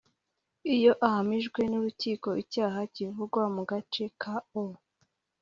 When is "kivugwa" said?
2.93-3.43